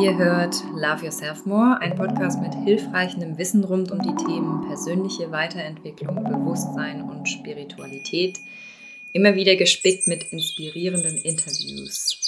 [0.00, 5.30] Ihr hört Love Yourself More, ein Podcast mit hilfreichem Wissen rund um die Themen persönliche
[5.30, 8.38] Weiterentwicklung, Bewusstsein und Spiritualität.
[9.12, 12.20] Immer wieder gespickt mit inspirierenden Interviews.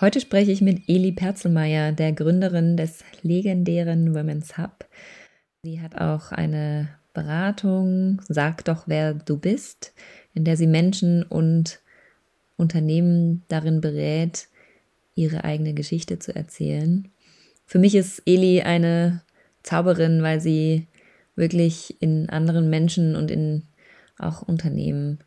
[0.00, 4.86] Heute spreche ich mit Eli Perzelmeier, der Gründerin des legendären Women's Hub.
[5.64, 9.92] Sie hat auch eine Beratung, Sag doch, wer du bist,
[10.34, 11.80] in der sie Menschen und
[12.56, 14.49] Unternehmen darin berät,
[15.14, 17.08] ihre eigene Geschichte zu erzählen.
[17.66, 19.22] Für mich ist Eli eine
[19.62, 20.86] Zauberin, weil sie
[21.36, 23.62] wirklich in anderen Menschen und in
[24.18, 25.18] auch Unternehmen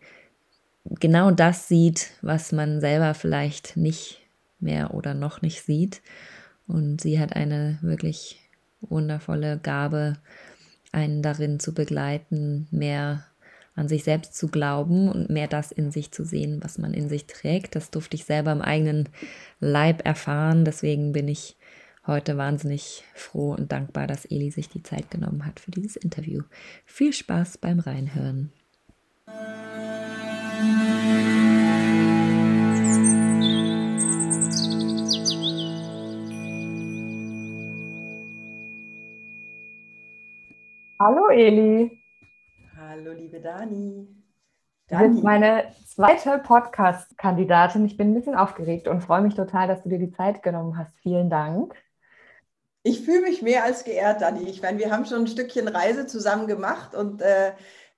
[0.85, 4.21] genau das sieht, was man selber vielleicht nicht
[4.59, 6.01] mehr oder noch nicht sieht.
[6.67, 8.39] Und sie hat eine wirklich
[8.81, 10.17] wundervolle Gabe,
[10.91, 13.25] einen darin zu begleiten, mehr
[13.75, 17.09] an sich selbst zu glauben und mehr das in sich zu sehen, was man in
[17.09, 17.75] sich trägt.
[17.75, 19.09] Das durfte ich selber im eigenen
[19.59, 20.65] Leib erfahren.
[20.65, 21.57] Deswegen bin ich
[22.05, 26.43] heute wahnsinnig froh und dankbar, dass Eli sich die Zeit genommen hat für dieses Interview.
[26.85, 28.51] Viel Spaß beim Reinhören.
[40.99, 42.02] Hallo Eli.
[42.95, 44.07] Hallo, liebe Dani.
[44.85, 45.07] Dani.
[45.07, 47.87] Du bist meine zweite Podcast-Kandidatin.
[47.87, 50.77] Ich bin ein bisschen aufgeregt und freue mich total, dass du dir die Zeit genommen
[50.77, 50.95] hast.
[50.99, 51.73] Vielen Dank.
[52.83, 54.43] Ich fühle mich mehr als geehrt, Dani.
[54.43, 57.53] Ich meine, wir haben schon ein Stückchen Reise zusammen gemacht und äh,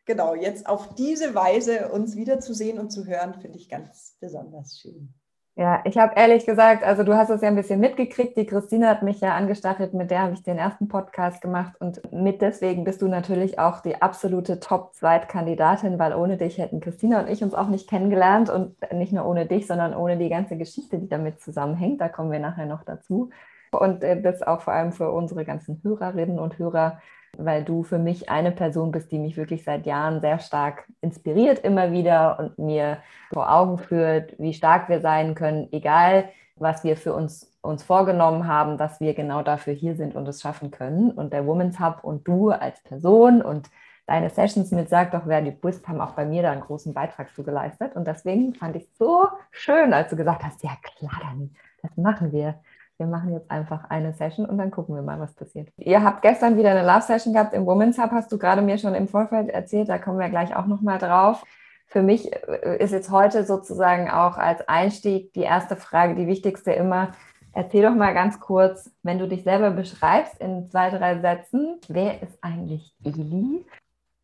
[0.05, 5.13] genau, jetzt auf diese Weise uns wiederzusehen und zu hören, finde ich ganz besonders schön.
[5.57, 8.35] Ja, ich habe ehrlich gesagt, also du hast es ja ein bisschen mitgekriegt.
[8.35, 12.01] Die Christine hat mich ja angestachelt, mit der habe ich den ersten Podcast gemacht und
[12.11, 17.29] mit deswegen bist du natürlich auch die absolute Top-Zweitkandidatin, weil ohne dich hätten Christina und
[17.29, 20.99] ich uns auch nicht kennengelernt und nicht nur ohne dich, sondern ohne die ganze Geschichte,
[20.99, 22.01] die damit zusammenhängt.
[22.01, 23.29] Da kommen wir nachher noch dazu.
[23.71, 26.99] Und äh, das auch vor allem für unsere ganzen Hörerinnen und Hörer
[27.37, 31.59] weil du für mich eine Person bist, die mich wirklich seit Jahren sehr stark inspiriert
[31.59, 32.97] immer wieder und mir
[33.33, 38.47] vor Augen führt, wie stark wir sein können, egal was wir für uns, uns vorgenommen
[38.47, 41.11] haben, dass wir genau dafür hier sind und es schaffen können.
[41.11, 43.69] Und der Women's Hub und du als Person und
[44.05, 46.93] deine Sessions mit Sag doch, wer du bist, haben auch bei mir da einen großen
[46.93, 47.95] Beitrag zu geleistet.
[47.95, 51.51] Und deswegen fand ich es so schön, als du gesagt hast, ja klar, Dani,
[51.81, 52.55] das machen wir
[52.97, 55.69] wir machen jetzt einfach eine Session und dann gucken wir mal, was passiert.
[55.77, 58.77] Ihr habt gestern wieder eine Love Session gehabt im Women's Hub, hast du gerade mir
[58.77, 61.43] schon im Vorfeld erzählt, da kommen wir gleich auch nochmal drauf.
[61.87, 66.71] Für mich äh, ist jetzt heute sozusagen auch als Einstieg die erste Frage, die wichtigste
[66.71, 67.11] immer,
[67.51, 72.21] erzähl doch mal ganz kurz, wenn du dich selber beschreibst in zwei, drei Sätzen, wer
[72.21, 73.65] ist eigentlich Eli?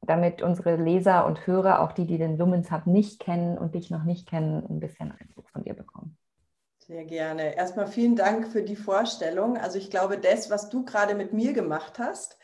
[0.03, 3.91] Damit unsere Leser und Hörer, auch die, die den Women's Hub nicht kennen und dich
[3.91, 6.17] noch nicht kennen, ein bisschen Eindruck von dir bekommen.
[6.91, 7.56] Sehr gerne.
[7.56, 9.56] Erstmal vielen Dank für die Vorstellung.
[9.56, 12.38] Also ich glaube, das, was du gerade mit mir gemacht hast,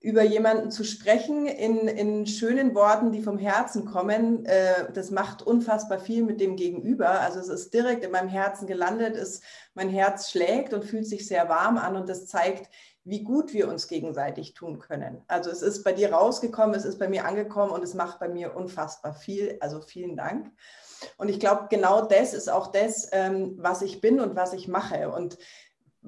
[0.00, 5.40] über jemanden zu sprechen in, in schönen Worten, die vom Herzen kommen, äh, das macht
[5.40, 7.22] unfassbar viel mit dem Gegenüber.
[7.22, 9.42] Also es ist direkt in meinem Herzen gelandet, ist,
[9.72, 12.70] mein Herz schlägt und fühlt sich sehr warm an und das zeigt,
[13.04, 15.22] wie gut wir uns gegenseitig tun können.
[15.26, 18.28] Also es ist bei dir rausgekommen, es ist bei mir angekommen und es macht bei
[18.28, 19.56] mir unfassbar viel.
[19.60, 20.52] Also vielen Dank.
[21.16, 24.68] Und ich glaube, genau das ist auch das, ähm, was ich bin und was ich
[24.68, 25.10] mache.
[25.10, 25.38] Und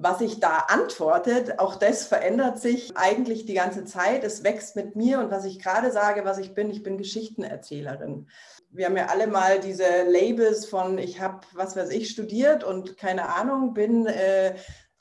[0.01, 4.23] was ich da antwortet, auch das verändert sich eigentlich die ganze Zeit.
[4.23, 8.29] Es wächst mit mir und was ich gerade sage, was ich bin, ich bin Geschichtenerzählerin.
[8.71, 12.97] Wir haben ja alle mal diese Labels von, ich habe, was weiß ich, studiert und
[12.97, 14.55] keine Ahnung, bin, äh,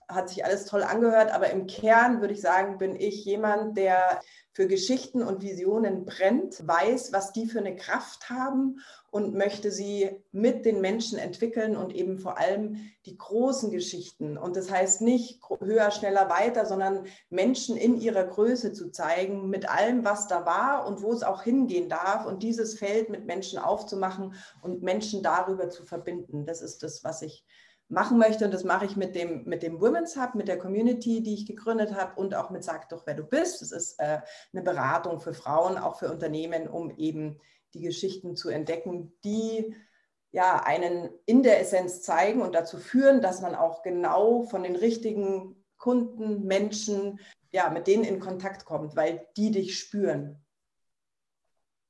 [0.09, 4.21] hat sich alles toll angehört, aber im Kern würde ich sagen, bin ich jemand, der
[4.53, 10.11] für Geschichten und Visionen brennt, weiß, was die für eine Kraft haben und möchte sie
[10.33, 12.77] mit den Menschen entwickeln und eben vor allem
[13.07, 14.37] die großen Geschichten.
[14.37, 19.69] Und das heißt nicht höher, schneller, weiter, sondern Menschen in ihrer Größe zu zeigen, mit
[19.69, 23.59] allem, was da war und wo es auch hingehen darf und dieses Feld mit Menschen
[23.59, 26.45] aufzumachen und Menschen darüber zu verbinden.
[26.45, 27.45] Das ist das, was ich
[27.89, 28.45] machen möchte.
[28.45, 31.47] Und das mache ich mit dem, mit dem Women's Hub, mit der Community, die ich
[31.47, 33.63] gegründet habe und auch mit Sag doch, wer du bist.
[33.63, 34.21] Das ist äh,
[34.53, 37.41] eine Beratung für Frauen, auch für Unternehmen, um eben
[37.75, 39.75] die Geschichten zu entdecken, die
[40.31, 44.77] ja einen in der Essenz zeigen und dazu führen, dass man auch genau von den
[44.77, 47.21] richtigen Kunden, Menschen,
[47.51, 50.45] ja, mit denen in Kontakt kommt, weil die dich spüren.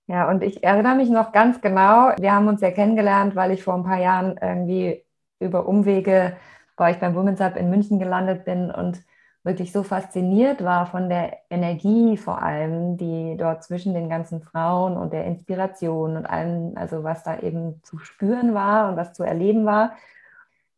[0.06, 3.62] Ja, und ich erinnere mich noch ganz genau, wir haben uns ja kennengelernt, weil ich
[3.62, 5.04] vor ein paar Jahren irgendwie
[5.38, 6.36] über Umwege
[6.76, 9.02] bei euch beim Women's Hub in München gelandet bin und
[9.44, 14.96] wirklich so fasziniert war von der Energie vor allem, die dort zwischen den ganzen Frauen
[14.96, 19.22] und der Inspiration und allem, also was da eben zu spüren war und was zu
[19.24, 19.92] erleben war,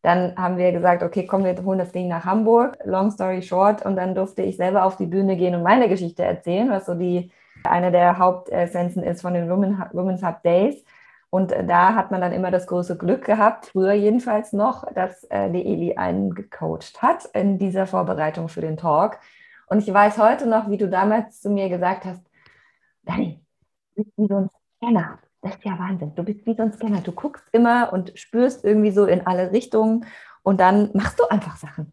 [0.03, 2.79] Dann haben wir gesagt, okay, komm, wir holen das Ding nach Hamburg.
[2.85, 3.85] Long story short.
[3.85, 6.95] Und dann durfte ich selber auf die Bühne gehen und meine Geschichte erzählen, was so
[6.95, 7.31] die
[7.65, 10.83] eine der Hauptessenzen ist von den Women's Hub Days.
[11.31, 15.49] Und da hat man dann immer das große Glück gehabt, früher jedenfalls noch, dass äh,
[15.51, 19.21] die Eli einen gecoacht hat in dieser Vorbereitung für den Talk.
[19.69, 22.23] Und ich weiß heute noch, wie du damals zu mir gesagt hast,
[23.05, 23.41] Dani,
[23.95, 25.19] du bist wie so ein Scanner.
[25.43, 26.15] Das ist ja Wahnsinn.
[26.17, 27.01] Du bist wie so ein Scanner.
[27.01, 30.05] Du guckst immer und spürst irgendwie so in alle Richtungen
[30.43, 31.93] und dann machst du einfach Sachen.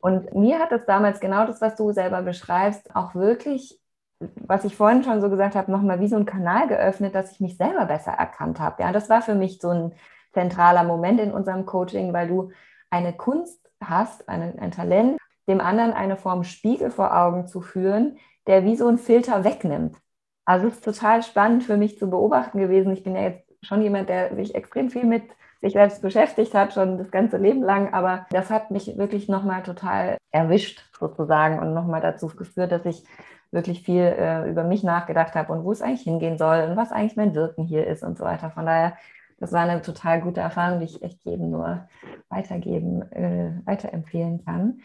[0.00, 3.77] Und mir hat das damals genau das, was du selber beschreibst, auch wirklich,
[4.20, 7.40] was ich vorhin schon so gesagt habe, nochmal wie so ein Kanal geöffnet, dass ich
[7.40, 8.82] mich selber besser erkannt habe.
[8.82, 9.92] Ja, das war für mich so ein
[10.32, 12.50] zentraler Moment in unserem Coaching, weil du
[12.90, 18.18] eine Kunst hast, ein, ein Talent, dem anderen eine Form Spiegel vor Augen zu führen,
[18.46, 19.96] der wie so ein Filter wegnimmt.
[20.44, 22.92] Also es ist total spannend für mich zu beobachten gewesen.
[22.92, 25.22] Ich bin ja jetzt schon jemand, der sich extrem viel mit
[25.60, 27.92] sich selbst beschäftigt hat, schon das ganze Leben lang.
[27.92, 33.04] Aber das hat mich wirklich nochmal total erwischt sozusagen und nochmal dazu geführt, dass ich
[33.50, 36.92] wirklich viel äh, über mich nachgedacht habe und wo es eigentlich hingehen soll und was
[36.92, 38.50] eigentlich mein Wirken hier ist und so weiter.
[38.50, 38.96] Von daher,
[39.38, 41.88] das war eine total gute Erfahrung, die ich echt jedem nur
[42.28, 44.80] weitergeben, äh, weiterempfehlen kann.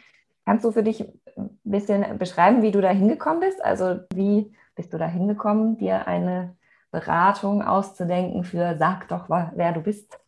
[0.46, 1.02] Kannst du für dich
[1.38, 3.64] ein bisschen beschreiben, wie du da hingekommen bist?
[3.64, 6.56] Also wie bist du da hingekommen, dir eine
[6.92, 10.23] Beratung auszudenken für Sag doch, wer du bist?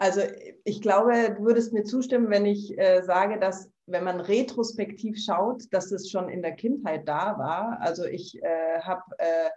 [0.00, 0.22] Also
[0.64, 5.64] ich glaube, du würdest mir zustimmen, wenn ich äh, sage, dass wenn man retrospektiv schaut,
[5.72, 7.78] dass es schon in der Kindheit da war.
[7.82, 9.50] Also ich äh, habe äh,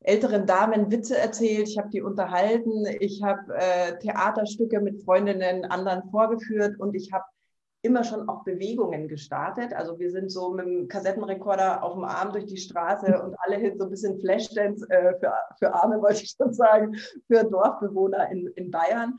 [0.00, 6.02] älteren Damen Witze erzählt, ich habe die unterhalten, ich habe äh, Theaterstücke mit Freundinnen anderen
[6.10, 7.24] vorgeführt und ich habe
[7.80, 9.72] immer schon auch Bewegungen gestartet.
[9.72, 13.74] Also wir sind so mit dem Kassettenrekorder auf dem Arm durch die Straße und alle
[13.78, 16.96] so ein bisschen Flashdance äh, für, für Arme, wollte ich schon sagen,
[17.28, 19.16] für Dorfbewohner in, in Bayern.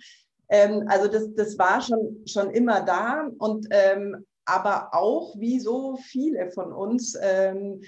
[0.50, 5.98] Ähm, also das, das war schon, schon immer da und ähm, aber auch wie so
[5.98, 7.82] viele von uns ähm,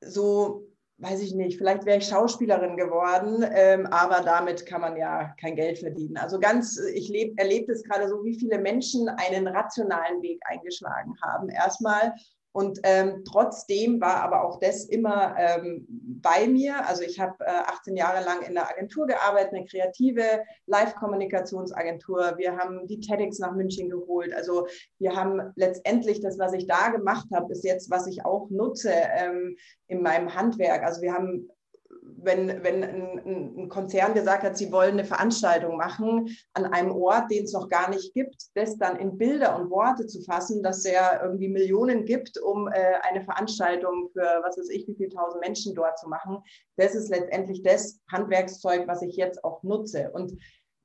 [0.00, 0.66] so
[0.98, 5.56] weiß ich nicht, vielleicht wäre ich Schauspielerin geworden, ähm, aber damit kann man ja kein
[5.56, 6.16] Geld verdienen.
[6.16, 11.48] Also ganz, ich erlebe es gerade so, wie viele Menschen einen rationalen Weg eingeschlagen haben.
[11.48, 12.14] Erstmal
[12.56, 16.86] und ähm, trotzdem war aber auch das immer ähm, bei mir.
[16.86, 20.22] Also ich habe äh, 18 Jahre lang in der Agentur gearbeitet, eine kreative
[20.66, 22.34] Live-Kommunikationsagentur.
[22.36, 24.32] Wir haben die TEDx nach München geholt.
[24.32, 24.68] Also
[25.00, 28.92] wir haben letztendlich das, was ich da gemacht habe, ist jetzt, was ich auch nutze
[28.92, 29.56] ähm,
[29.88, 30.84] in meinem Handwerk.
[30.84, 31.50] Also wir haben
[32.24, 37.30] wenn, wenn ein, ein, Konzern gesagt hat, sie wollen eine Veranstaltung machen an einem Ort,
[37.30, 40.84] den es noch gar nicht gibt, das dann in Bilder und Worte zu fassen, dass
[40.84, 45.40] er irgendwie Millionen gibt, um äh, eine Veranstaltung für was weiß ich, wie viele tausend
[45.40, 46.38] Menschen dort zu machen,
[46.76, 50.10] das ist letztendlich das Handwerkszeug, was ich jetzt auch nutze.
[50.12, 50.32] Und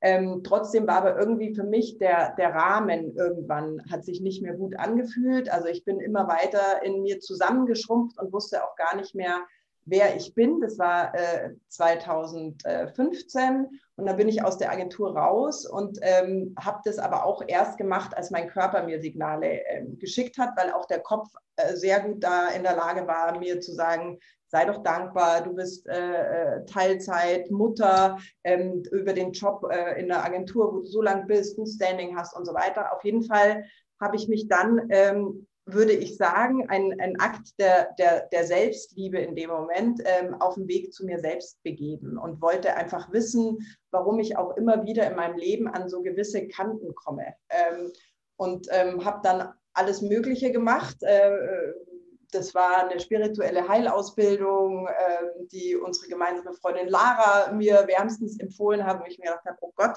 [0.02, 4.54] ähm, trotzdem war aber irgendwie für mich der, der Rahmen irgendwann hat sich nicht mehr
[4.54, 5.50] gut angefühlt.
[5.50, 9.42] Also ich bin immer weiter in mir zusammengeschrumpft und wusste auch gar nicht mehr,
[9.84, 10.60] wer ich bin.
[10.60, 16.80] Das war äh, 2015 und dann bin ich aus der Agentur raus und ähm, habe
[16.84, 20.86] das aber auch erst gemacht, als mein Körper mir Signale äh, geschickt hat, weil auch
[20.86, 24.18] der Kopf äh, sehr gut da in der Lage war, mir zu sagen,
[24.48, 30.08] sei doch dankbar, du bist äh, äh Teilzeit, Mutter, ähm, über den Job äh, in
[30.08, 32.92] der Agentur, wo du so lange bist, ein Standing hast und so weiter.
[32.92, 33.64] Auf jeden Fall
[34.00, 39.18] habe ich mich dann ähm, würde ich sagen, ein, ein Akt der, der, der Selbstliebe
[39.18, 43.58] in dem Moment ähm, auf dem Weg zu mir selbst begeben und wollte einfach wissen,
[43.90, 47.34] warum ich auch immer wieder in meinem Leben an so gewisse Kanten komme.
[47.48, 47.92] Ähm,
[48.36, 51.30] und ähm, habe dann alles Mögliche gemacht, äh,
[52.30, 59.00] das war eine spirituelle Heilausbildung, äh, die unsere gemeinsame Freundin Lara mir wärmstens empfohlen hat,
[59.00, 59.96] wo ich mir gedacht habe, oh Gott,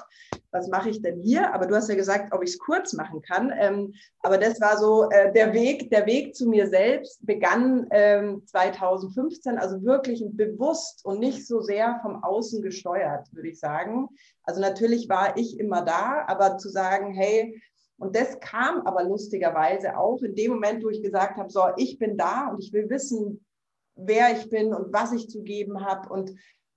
[0.50, 1.52] was mache ich denn hier?
[1.52, 3.52] Aber du hast ja gesagt, ob ich es kurz machen kann.
[3.58, 8.42] Ähm, aber das war so äh, der Weg, der Weg zu mir selbst begann ähm,
[8.46, 14.08] 2015, also wirklich bewusst und nicht so sehr vom Außen gesteuert, würde ich sagen.
[14.44, 17.60] Also natürlich war ich immer da, aber zu sagen, hey,
[17.98, 21.98] und das kam aber lustigerweise auch in dem Moment, wo ich gesagt habe, so, ich
[21.98, 23.44] bin da und ich will wissen,
[23.94, 26.08] wer ich bin und was ich zu geben habe.
[26.08, 26.32] Und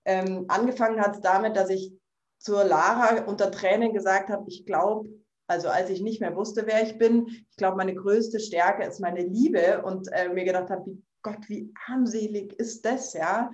[0.06, 1.92] ähm, angefangen hat es damit, dass ich
[2.38, 5.10] zur Lara unter Tränen gesagt habe, ich glaube,
[5.48, 9.00] also als ich nicht mehr wusste, wer ich bin, ich glaube, meine größte Stärke ist
[9.00, 13.52] meine Liebe und äh, mir gedacht habe, wie Gott, wie armselig ist das, ja?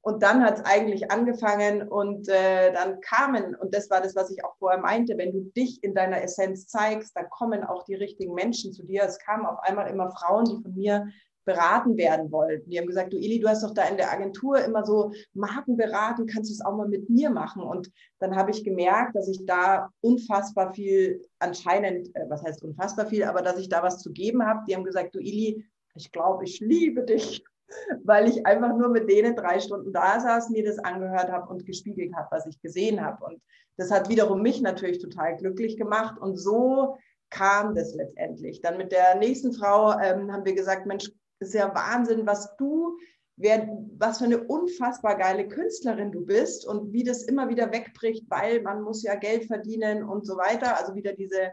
[0.00, 4.30] Und dann hat es eigentlich angefangen und äh, dann kamen, und das war das, was
[4.30, 7.94] ich auch vorher meinte, wenn du dich in deiner Essenz zeigst, dann kommen auch die
[7.94, 9.04] richtigen Menschen zu dir.
[9.04, 11.06] Es kamen auf einmal immer Frauen, die von mir
[11.44, 12.68] beraten werden wollten.
[12.70, 15.76] Die haben gesagt, du Ili, du hast doch da in der Agentur immer so Marken
[15.76, 17.62] beraten, kannst du es auch mal mit mir machen?
[17.62, 23.06] Und dann habe ich gemerkt, dass ich da unfassbar viel, anscheinend, äh, was heißt unfassbar
[23.06, 24.64] viel, aber dass ich da was zu geben habe.
[24.66, 27.44] Die haben gesagt, du Ili, ich glaube, ich liebe dich,
[28.04, 31.66] weil ich einfach nur mit denen drei Stunden da saß, mir das angehört habe und
[31.66, 33.24] gespiegelt habe, was ich gesehen habe.
[33.24, 33.42] Und
[33.76, 36.20] das hat wiederum mich natürlich total glücklich gemacht.
[36.20, 36.96] Und so
[37.30, 38.60] kam das letztendlich.
[38.60, 41.10] Dann mit der nächsten Frau ähm, haben wir gesagt, Mensch,
[41.40, 42.96] ist ja Wahnsinn, was du,
[43.36, 48.24] wer, was für eine unfassbar geile Künstlerin du bist und wie das immer wieder wegbricht,
[48.30, 50.78] weil man muss ja Geld verdienen und so weiter.
[50.78, 51.52] Also wieder diese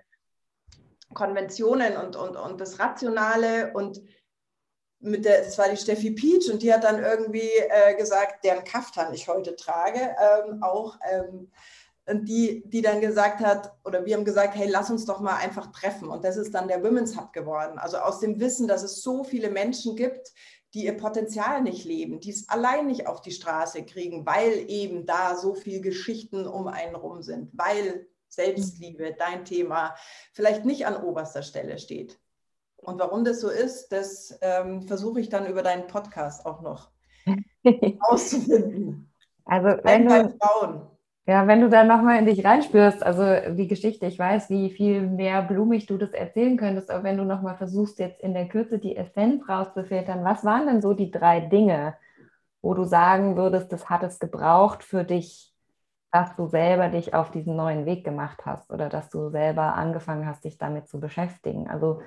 [1.13, 4.01] Konventionen und, und, und das Rationale und
[5.01, 8.63] mit der, das war die Steffi Peach und die hat dann irgendwie äh, gesagt, deren
[8.63, 11.51] Kaftan ich heute trage, ähm, auch ähm,
[12.11, 15.71] die, die dann gesagt hat, oder wir haben gesagt, hey, lass uns doch mal einfach
[15.71, 16.09] treffen.
[16.09, 17.77] Und das ist dann der Women's Hub geworden.
[17.77, 20.31] Also aus dem Wissen, dass es so viele Menschen gibt,
[20.73, 25.05] die ihr Potenzial nicht leben, die es allein nicht auf die Straße kriegen, weil eben
[25.05, 29.95] da so viele Geschichten um einen rum sind, weil Selbstliebe, dein Thema,
[30.31, 32.20] vielleicht nicht an oberster Stelle steht.
[32.81, 36.89] Und warum das so ist, das ähm, versuche ich dann über deinen Podcast auch noch
[37.99, 39.11] auszufinden.
[39.45, 40.81] Also wenn du, Frauen.
[41.27, 45.01] Ja, wenn du da nochmal in dich reinspürst, also die Geschichte, ich weiß, wie viel
[45.01, 48.79] mehr blumig du das erzählen könntest, aber wenn du nochmal versuchst, jetzt in der Kürze
[48.79, 51.95] die Essenz rauszufiltern, was waren denn so die drei Dinge,
[52.61, 55.53] wo du sagen würdest, das hat es gebraucht für dich,
[56.11, 60.25] dass du selber dich auf diesen neuen Weg gemacht hast oder dass du selber angefangen
[60.25, 61.69] hast, dich damit zu beschäftigen?
[61.69, 62.01] Also,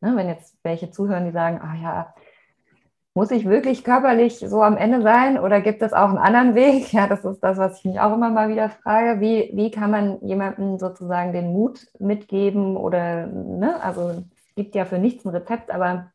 [0.00, 2.14] ne, wenn jetzt welche zuhören, die sagen, ah ja,
[3.14, 6.92] muss ich wirklich körperlich so am Ende sein oder gibt es auch einen anderen Weg?
[6.92, 9.20] Ja, das ist das, was ich mich auch immer mal wieder frage.
[9.20, 14.84] Wie, wie kann man jemandem sozusagen den Mut mitgeben oder, ne, also es gibt ja
[14.84, 16.12] für nichts ein Rezept, aber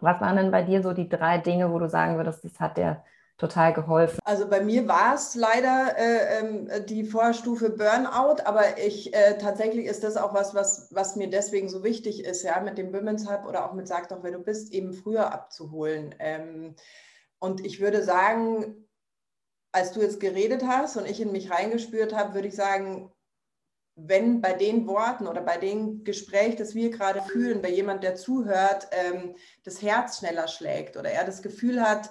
[0.00, 2.76] was waren denn bei dir so die drei Dinge, wo du sagen würdest, das hat
[2.78, 3.04] der
[3.38, 4.18] total geholfen?
[4.24, 9.86] Also bei mir war es leider äh, äh, die Vorstufe Burnout, aber ich äh, tatsächlich
[9.86, 13.30] ist das auch was, was, was mir deswegen so wichtig ist, ja, mit dem Women's
[13.30, 16.14] Hub oder auch mit Sag doch, wer du bist, eben früher abzuholen.
[16.18, 16.74] Ähm,
[17.38, 18.88] und ich würde sagen,
[19.70, 23.12] als du jetzt geredet hast und ich in mich reingespürt habe, würde ich sagen,
[23.94, 28.14] wenn bei den Worten oder bei dem Gespräch, das wir gerade fühlen, bei jemand, der
[28.14, 32.10] zuhört, ähm, das Herz schneller schlägt oder er das Gefühl hat,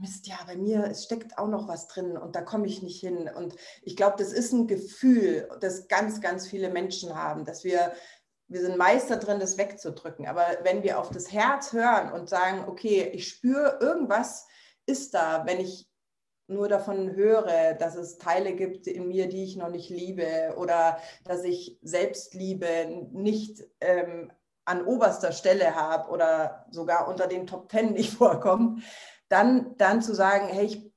[0.00, 3.28] Mist, ja, bei mir steckt auch noch was drin und da komme ich nicht hin.
[3.34, 7.92] Und ich glaube, das ist ein Gefühl, das ganz, ganz viele Menschen haben, dass wir,
[8.46, 10.26] wir sind Meister drin, das wegzudrücken.
[10.26, 14.46] Aber wenn wir auf das Herz hören und sagen, okay, ich spüre, irgendwas
[14.86, 15.88] ist da, wenn ich
[16.46, 20.98] nur davon höre, dass es Teile gibt in mir, die ich noch nicht liebe oder
[21.24, 24.32] dass ich Selbstliebe nicht ähm,
[24.64, 28.82] an oberster Stelle habe oder sogar unter den Top Ten nicht vorkommt,
[29.28, 30.92] dann, dann zu sagen, hey, ich,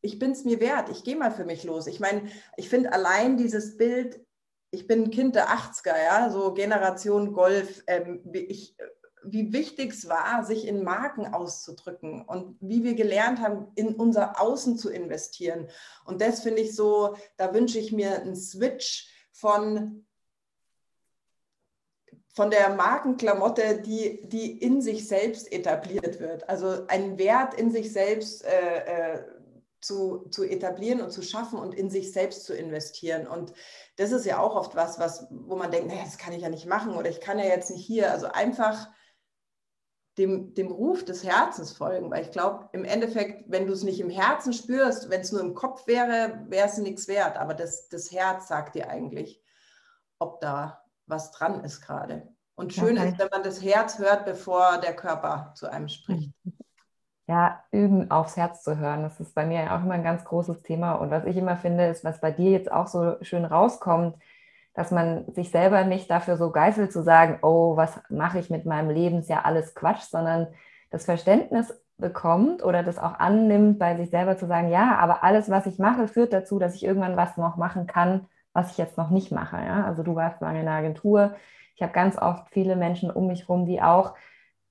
[0.00, 1.86] ich bin es mir wert, ich gehe mal für mich los.
[1.86, 4.24] Ich meine, ich finde allein dieses Bild,
[4.70, 8.76] ich bin ein Kind der 80er, ja, so Generation Golf, ähm, ich,
[9.24, 14.40] wie wichtig es war, sich in Marken auszudrücken und wie wir gelernt haben, in unser
[14.40, 15.68] Außen zu investieren.
[16.04, 20.06] Und das finde ich so, da wünsche ich mir einen Switch von
[22.38, 26.48] von der Markenklamotte, die, die in sich selbst etabliert wird.
[26.48, 29.24] Also einen Wert in sich selbst äh, äh,
[29.80, 33.26] zu, zu etablieren und zu schaffen und in sich selbst zu investieren.
[33.26, 33.54] Und
[33.96, 36.48] das ist ja auch oft was, was wo man denkt, naja, das kann ich ja
[36.48, 38.12] nicht machen oder ich kann ja jetzt nicht hier.
[38.12, 38.88] Also einfach
[40.16, 43.98] dem, dem Ruf des Herzens folgen, weil ich glaube, im Endeffekt, wenn du es nicht
[43.98, 47.36] im Herzen spürst, wenn es nur im Kopf wäre, wäre es nichts wert.
[47.36, 49.42] Aber das, das Herz sagt dir eigentlich,
[50.20, 52.28] ob da was dran ist gerade.
[52.54, 53.08] Und schön okay.
[53.08, 56.32] ist, wenn man das Herz hört, bevor der Körper zu einem spricht.
[57.28, 59.02] Ja, üben aufs Herz zu hören.
[59.02, 60.94] Das ist bei mir auch immer ein ganz großes Thema.
[60.94, 64.16] Und was ich immer finde, ist, was bei dir jetzt auch so schön rauskommt,
[64.72, 68.64] dass man sich selber nicht dafür so geißelt zu sagen, oh, was mache ich mit
[68.64, 70.46] meinem Leben, ist ja alles Quatsch, sondern
[70.90, 75.50] das Verständnis bekommt oder das auch annimmt, bei sich selber zu sagen, ja, aber alles,
[75.50, 78.96] was ich mache, führt dazu, dass ich irgendwann was noch machen kann, was ich jetzt
[78.98, 79.56] noch nicht mache.
[79.56, 79.84] Ja?
[79.84, 81.34] Also du warst lange in der Agentur.
[81.74, 84.14] Ich habe ganz oft viele Menschen um mich herum, die auch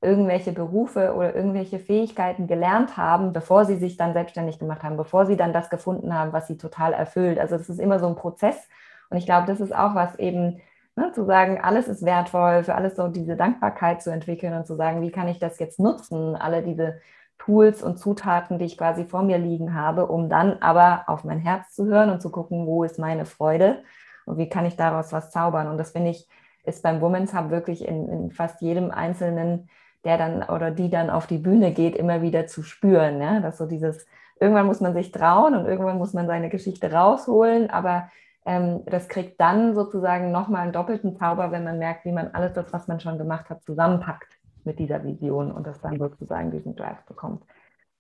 [0.01, 5.25] irgendwelche Berufe oder irgendwelche Fähigkeiten gelernt haben, bevor sie sich dann selbstständig gemacht haben, bevor
[5.25, 7.39] sie dann das gefunden haben, was sie total erfüllt.
[7.39, 8.67] Also das ist immer so ein Prozess.
[9.09, 10.61] Und ich glaube, das ist auch was eben,
[10.95, 14.75] ne, zu sagen, alles ist wertvoll, für alles so diese Dankbarkeit zu entwickeln und zu
[14.75, 16.99] sagen, wie kann ich das jetzt nutzen, alle diese
[17.47, 21.39] Tools und Zutaten, die ich quasi vor mir liegen habe, um dann aber auf mein
[21.39, 23.83] Herz zu hören und zu gucken, wo ist meine Freude
[24.25, 25.67] und wie kann ich daraus was zaubern.
[25.67, 26.27] Und das finde ich,
[26.65, 29.69] ist beim Women's Hub wirklich in, in fast jedem einzelnen
[30.03, 33.21] der dann oder die dann auf die Bühne geht, immer wieder zu spüren.
[33.21, 33.39] Ja?
[33.39, 34.05] Dass so dieses,
[34.39, 38.09] irgendwann muss man sich trauen und irgendwann muss man seine Geschichte rausholen, aber
[38.45, 42.53] ähm, das kriegt dann sozusagen nochmal einen doppelten Zauber, wenn man merkt, wie man alles
[42.53, 44.36] das, was man schon gemacht hat, zusammenpackt
[44.67, 47.43] mit dieser Vision und das dann sozusagen diesen Drive bekommt.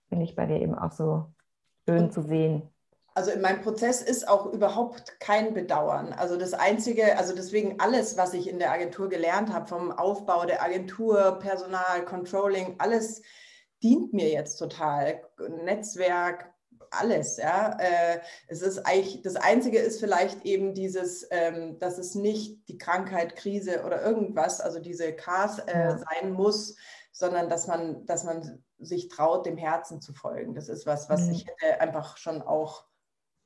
[0.09, 1.25] Finde ich bei dir eben auch so
[1.87, 2.61] schön zu sehen.
[3.15, 6.13] Also in meinem Prozess ist auch überhaupt kein Bedauern.
[6.13, 10.45] Also das Einzige, also deswegen alles, was ich in der Agentur gelernt habe, vom Aufbau
[10.45, 13.23] der Agentur, Personal, Controlling, alles
[13.81, 15.23] dient mir jetzt total.
[15.63, 16.53] Netzwerk,
[16.99, 17.77] alles, ja.
[17.79, 22.77] Äh, es ist eigentlich, das Einzige ist vielleicht eben dieses, ähm, dass es nicht die
[22.77, 26.75] Krankheit, Krise oder irgendwas, also diese Cars äh, sein muss,
[27.11, 30.53] sondern dass man, dass man sich traut, dem Herzen zu folgen.
[30.53, 31.31] Das ist was, was mhm.
[31.31, 32.87] ich hätte einfach schon auch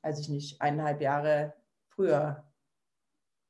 [0.02, 1.54] weiß ich nicht, eineinhalb Jahre
[1.88, 2.44] früher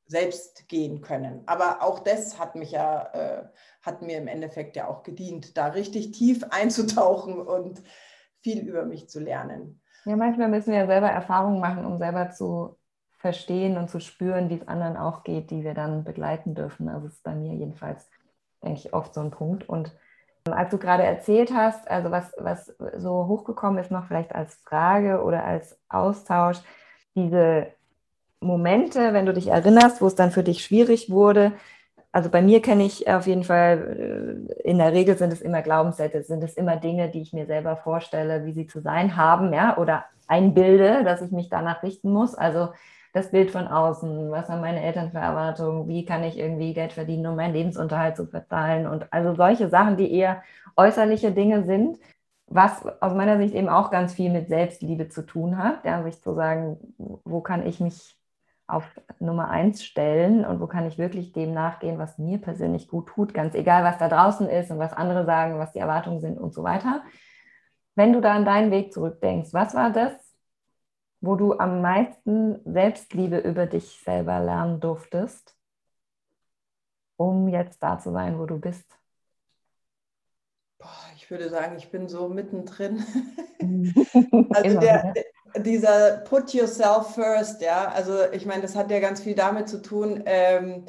[0.07, 1.43] selbst gehen können.
[1.47, 3.49] Aber auch das hat mich ja, äh,
[3.81, 7.83] hat mir im Endeffekt ja auch gedient, da richtig tief einzutauchen und
[8.43, 9.81] viel über mich zu lernen.
[10.05, 12.77] Ja, manchmal müssen wir ja selber Erfahrungen machen, um selber zu
[13.19, 16.89] verstehen und zu spüren, wie es anderen auch geht, die wir dann begleiten dürfen.
[16.89, 18.11] Also ist bei mir jedenfalls,
[18.63, 19.69] denke ich, oft so ein Punkt.
[19.69, 19.93] Und
[20.51, 25.23] als du gerade erzählt hast, also was, was so hochgekommen ist, noch vielleicht als Frage
[25.23, 26.59] oder als Austausch,
[27.15, 27.69] diese
[28.41, 31.53] Momente, wenn du dich erinnerst, wo es dann für dich schwierig wurde.
[32.13, 35.63] Also bei mir kenne ich auf jeden Fall, äh, in der Regel sind es immer
[35.63, 39.53] Glaubenssätze, sind es immer Dinge, die ich mir selber vorstelle, wie sie zu sein haben,
[39.55, 42.35] ja, oder einbilde, dass ich mich danach richten muss.
[42.35, 42.69] Also
[43.15, 46.93] das Bild von außen, was haben meine Eltern für Erwartungen, wie kann ich irgendwie Geld
[46.93, 50.43] verdienen, um meinen Lebensunterhalt zu verzahlen und also solche Sachen, die eher
[50.77, 51.99] äußerliche Dinge sind,
[52.47, 56.21] was aus meiner Sicht eben auch ganz viel mit Selbstliebe zu tun hat, ja, sich
[56.23, 56.79] zu sagen,
[57.25, 58.17] wo kann ich mich
[58.67, 58.85] auf
[59.19, 63.35] Nummer eins stellen und wo kann ich wirklich dem nachgehen, was mir persönlich gut tut,
[63.35, 66.55] ganz egal, was da draußen ist und was andere sagen, was die Erwartungen sind und
[66.55, 67.03] so weiter.
[67.95, 70.13] Wenn du da an deinen Weg zurückdenkst, was war das,
[71.21, 75.57] wo du am meisten Selbstliebe über dich selber lernen durftest,
[77.17, 78.87] um jetzt da zu sein, wo du bist?
[80.79, 83.05] Boah, ich würde sagen, ich bin so mittendrin.
[84.51, 85.15] also der,
[85.59, 89.83] dieser Put yourself first, ja, also ich meine, das hat ja ganz viel damit zu
[89.83, 90.23] tun.
[90.27, 90.87] Ähm,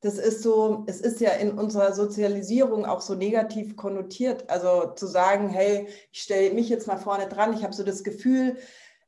[0.00, 4.48] das ist so, es ist ja in unserer Sozialisierung auch so negativ konnotiert.
[4.48, 8.04] Also zu sagen, hey, ich stelle mich jetzt mal vorne dran, ich habe so das
[8.04, 8.56] Gefühl,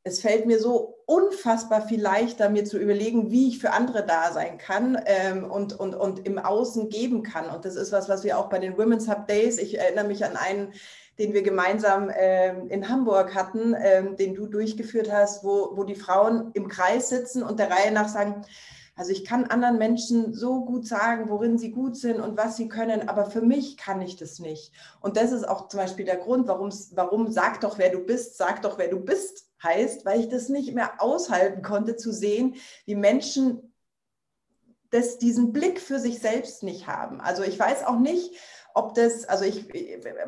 [0.03, 4.33] es fällt mir so unfassbar viel leichter, mir zu überlegen, wie ich für andere da
[4.33, 7.51] sein kann ähm, und, und, und im Außen geben kann.
[7.51, 10.25] Und das ist was, was wir auch bei den Women's Hub Days, ich erinnere mich
[10.25, 10.73] an einen,
[11.21, 15.95] den wir gemeinsam ähm, in Hamburg hatten, ähm, den du durchgeführt hast, wo, wo die
[15.95, 18.43] Frauen im Kreis sitzen und der Reihe nach sagen,
[18.97, 22.69] also ich kann anderen Menschen so gut sagen, worin sie gut sind und was sie
[22.69, 24.73] können, aber für mich kann ich das nicht.
[25.01, 28.63] Und das ist auch zum Beispiel der Grund, warum, sag doch, wer du bist, sag
[28.63, 32.57] doch, wer du bist heißt, weil ich das nicht mehr aushalten konnte zu sehen,
[32.87, 33.75] wie Menschen
[34.91, 37.21] das, diesen Blick für sich selbst nicht haben.
[37.21, 38.35] Also ich weiß auch nicht,
[38.75, 39.69] ob das, also ich,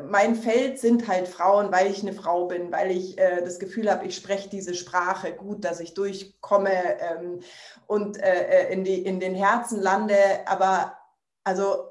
[0.07, 3.89] mein Feld sind halt Frauen, weil ich eine Frau bin, weil ich äh, das Gefühl
[3.89, 7.39] habe, ich spreche diese Sprache gut, dass ich durchkomme ähm,
[7.87, 10.17] und äh, äh, in, die, in den Herzen lande.
[10.45, 10.97] Aber
[11.43, 11.85] also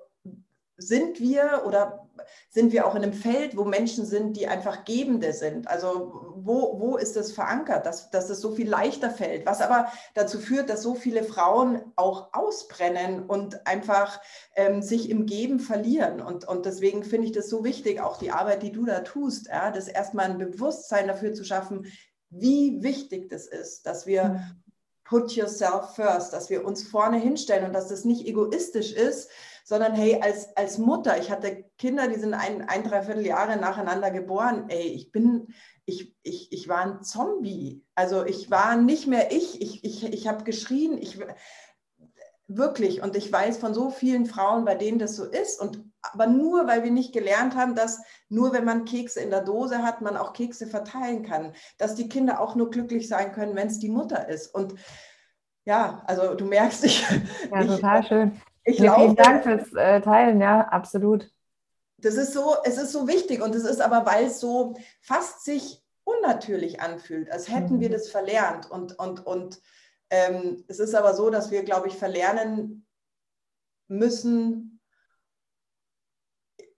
[0.76, 2.08] sind wir oder
[2.50, 5.68] sind wir auch in einem Feld, wo Menschen sind, die einfach Gebende sind?
[5.68, 9.46] Also wo, wo ist das verankert, dass, dass es so viel leichter fällt?
[9.46, 14.20] Was aber dazu führt, dass so viele Frauen auch ausbrennen und einfach
[14.56, 16.20] ähm, sich im Geben verlieren.
[16.20, 19.48] Und, und deswegen finde ich das so wichtig, auch die Arbeit, die du da tust,
[19.48, 21.86] ja, das erstmal ein Bewusstsein dafür zu schaffen,
[22.30, 24.42] wie wichtig das ist, dass wir
[25.04, 29.28] put yourself first, dass wir uns vorne hinstellen und dass das nicht egoistisch ist,
[29.64, 34.10] sondern hey, als, als Mutter, ich hatte Kinder, die sind ein, ein, dreiviertel Jahre nacheinander
[34.10, 35.48] geboren, ey, ich bin,
[35.84, 37.84] ich, ich, ich war ein Zombie.
[37.94, 41.18] Also ich war nicht mehr ich, ich, ich, ich habe geschrien, ich
[42.48, 46.26] wirklich, und ich weiß von so vielen Frauen, bei denen das so ist, und aber
[46.26, 50.00] nur, weil wir nicht gelernt haben, dass nur wenn man Kekse in der Dose hat,
[50.00, 53.78] man auch Kekse verteilen kann, dass die Kinder auch nur glücklich sein können, wenn es
[53.78, 54.52] die Mutter ist.
[54.52, 54.74] Und
[55.64, 57.06] ja, also du merkst, ich.
[57.52, 58.42] Ja, total schön.
[58.64, 61.30] Ich ja, Vielen Dank fürs äh, Teilen, ja, absolut.
[61.98, 65.44] Das ist so, es ist so wichtig und es ist aber, weil es so fast
[65.44, 67.80] sich unnatürlich anfühlt, als hätten mhm.
[67.80, 68.70] wir das verlernt.
[68.70, 69.60] Und, und, und
[70.10, 72.86] ähm, es ist aber so, dass wir, glaube ich, verlernen
[73.88, 74.71] müssen,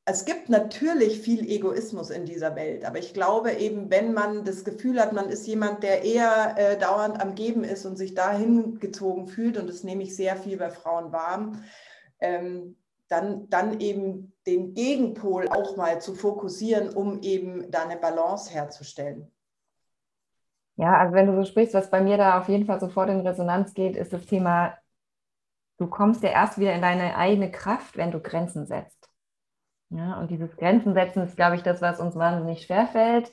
[0.06, 4.64] es gibt natürlich viel Egoismus in dieser Welt, aber ich glaube eben, wenn man das
[4.64, 8.78] Gefühl hat, man ist jemand, der eher äh, dauernd am Geben ist und sich dahin
[8.80, 11.52] gezogen fühlt, und das nehme ich sehr viel bei Frauen wahr,
[12.20, 12.76] ähm,
[13.08, 19.30] dann, dann eben den Gegenpol auch mal zu fokussieren, um eben da eine Balance herzustellen.
[20.76, 23.26] Ja, also wenn du so sprichst, was bei mir da auf jeden Fall sofort in
[23.26, 24.76] Resonanz geht, ist das Thema,
[25.78, 29.08] du kommst ja erst wieder in deine eigene Kraft, wenn du Grenzen setzt.
[29.96, 33.30] Ja, und dieses Grenzen setzen ist, glaube ich, das, was uns wahnsinnig schwerfällt.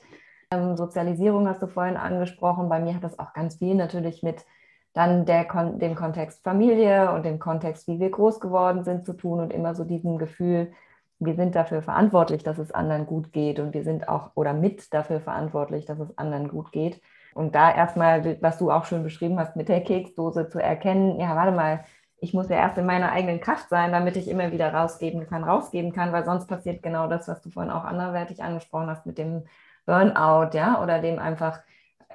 [0.52, 2.68] Ähm, Sozialisierung hast du vorhin angesprochen.
[2.68, 4.44] Bei mir hat das auch ganz viel natürlich mit
[4.92, 5.44] dann der,
[5.78, 9.74] dem Kontext Familie und dem Kontext, wie wir groß geworden sind, zu tun und immer
[9.74, 10.72] so diesem Gefühl,
[11.18, 14.92] wir sind dafür verantwortlich, dass es anderen gut geht und wir sind auch oder mit
[14.94, 17.00] dafür verantwortlich, dass es anderen gut geht.
[17.34, 21.34] Und da erstmal, was du auch schon beschrieben hast, mit der Keksdose zu erkennen, ja,
[21.34, 21.84] warte mal,
[22.22, 25.44] ich muss ja erst in meiner eigenen Kraft sein, damit ich immer wieder rausgeben kann,
[25.44, 29.18] rausgeben kann, weil sonst passiert genau das, was du vorhin auch anderweitig angesprochen hast mit
[29.18, 29.44] dem
[29.86, 31.60] Burnout, ja, oder dem einfach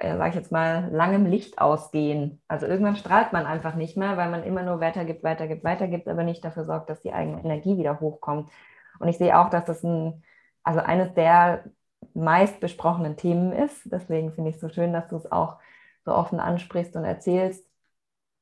[0.00, 2.40] äh, sage ich jetzt mal, langem Licht ausgehen.
[2.48, 6.22] Also irgendwann strahlt man einfach nicht mehr, weil man immer nur weitergibt, weitergibt, weitergibt, aber
[6.22, 8.50] nicht dafür sorgt, dass die eigene Energie wieder hochkommt.
[9.00, 10.22] Und ich sehe auch, dass das ein,
[10.62, 11.64] also eines der
[12.14, 13.90] meist besprochenen Themen ist.
[13.92, 15.58] Deswegen finde ich es so schön, dass du es auch
[16.04, 17.67] so offen ansprichst und erzählst.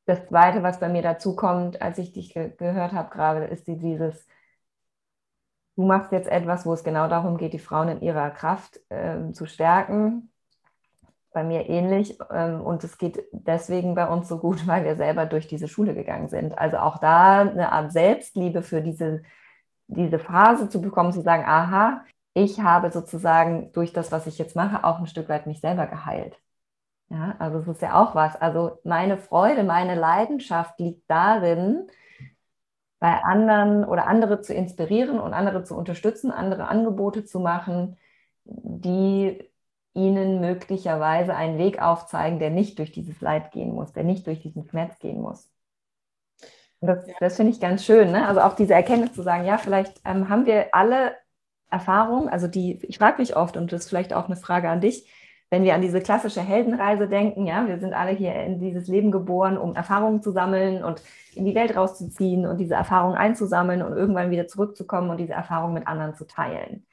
[0.06, 3.66] Das Zweite, was bei mir dazu kommt, als ich dich ge gehört habe gerade, ist
[3.66, 4.26] dieses,
[5.76, 9.32] du machst jetzt etwas, wo es genau darum geht, die Frauen in ihrer Kraft äh,
[9.32, 10.30] zu stärken
[11.32, 12.18] bei mir ähnlich.
[12.30, 15.94] Ähm, und es geht deswegen bei uns so gut, weil wir selber durch diese Schule
[15.94, 16.56] gegangen sind.
[16.56, 19.22] Also auch da eine Art Selbstliebe für diese,
[19.88, 24.56] diese Phase zu bekommen, zu sagen, aha, ich habe sozusagen durch das, was ich jetzt
[24.56, 26.38] mache, auch ein Stück weit mich selber geheilt.
[27.08, 28.34] Ja, also es ist ja auch was.
[28.36, 31.86] Also meine Freude, meine Leidenschaft liegt darin,
[32.98, 37.96] bei anderen oder andere zu inspirieren und andere zu unterstützen, andere Angebote zu machen,
[38.44, 39.38] die
[39.94, 44.40] ihnen möglicherweise einen Weg aufzeigen, der nicht durch dieses Leid gehen muss, der nicht durch
[44.40, 45.50] diesen Schmerz gehen muss.
[46.80, 47.14] Und das, ja.
[47.20, 48.10] das finde ich ganz schön.
[48.10, 48.26] Ne?
[48.26, 51.14] Also auch diese Erkenntnis zu sagen, ja, vielleicht ähm, haben wir alle
[51.70, 54.80] Erfahrungen, also die, ich frage mich oft, und das ist vielleicht auch eine Frage an
[54.80, 55.10] dich,
[55.50, 59.12] wenn wir an diese klassische Heldenreise denken, ja, wir sind alle hier in dieses Leben
[59.12, 61.02] geboren, um Erfahrungen zu sammeln und
[61.34, 65.74] in die Welt rauszuziehen und diese Erfahrungen einzusammeln und irgendwann wieder zurückzukommen und diese Erfahrungen
[65.74, 66.84] mit anderen zu teilen.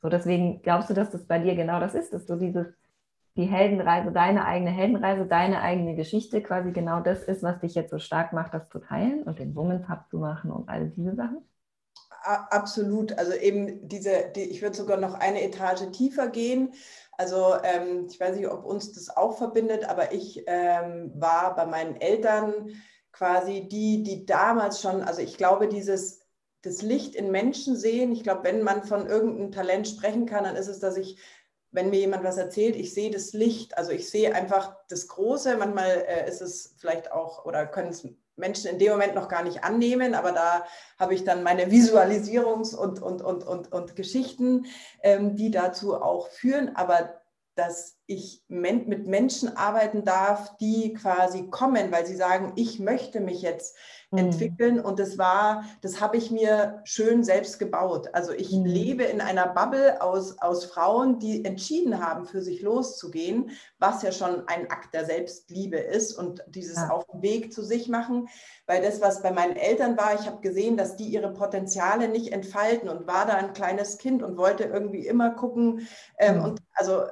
[0.00, 2.68] So, deswegen glaubst du, dass das bei dir genau das ist, dass du dieses,
[3.36, 7.90] die Heldenreise, deine eigene Heldenreise, deine eigene Geschichte quasi genau das ist, was dich jetzt
[7.90, 11.16] so stark macht, das zu teilen und den Women's Hub zu machen und all diese
[11.16, 11.38] Sachen?
[12.22, 13.16] Absolut.
[13.18, 16.72] Also eben diese, die, ich würde sogar noch eine Etage tiefer gehen.
[17.18, 21.66] Also ähm, ich weiß nicht, ob uns das auch verbindet, aber ich ähm, war bei
[21.66, 22.70] meinen Eltern
[23.12, 26.20] quasi die, die damals schon, also ich glaube, dieses
[26.62, 28.12] das Licht in Menschen sehen.
[28.12, 31.18] Ich glaube, wenn man von irgendeinem Talent sprechen kann, dann ist es, dass ich,
[31.70, 33.76] wenn mir jemand was erzählt, ich sehe das Licht.
[33.76, 35.56] Also ich sehe einfach das Große.
[35.56, 38.06] Manchmal äh, ist es vielleicht auch oder können es
[38.38, 40.64] Menschen in dem Moment noch gar nicht annehmen, aber da
[40.98, 44.66] habe ich dann meine Visualisierungs- und, und, und, und, und Geschichten,
[45.02, 46.74] ähm, die dazu auch führen.
[46.76, 47.20] Aber
[47.58, 53.42] dass ich mit Menschen arbeiten darf, die quasi kommen, weil sie sagen, ich möchte mich
[53.42, 53.76] jetzt
[54.10, 54.18] mhm.
[54.18, 54.80] entwickeln.
[54.80, 58.08] Und das war, das habe ich mir schön selbst gebaut.
[58.12, 58.64] Also ich mhm.
[58.64, 64.12] lebe in einer Bubble aus, aus Frauen, die entschieden haben, für sich loszugehen, was ja
[64.12, 66.90] schon ein Akt der Selbstliebe ist und dieses ja.
[66.90, 68.28] auf dem Weg zu sich machen.
[68.66, 72.32] Weil das, was bei meinen Eltern war, ich habe gesehen, dass die ihre Potenziale nicht
[72.32, 75.86] entfalten und war da ein kleines Kind und wollte irgendwie immer gucken.
[76.18, 76.44] Ähm, mhm.
[76.44, 77.02] Und also